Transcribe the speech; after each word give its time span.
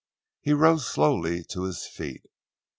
He 0.41 0.51
rose 0.51 0.87
slowly 0.87 1.43
to 1.49 1.61
his 1.65 1.85
feet. 1.85 2.23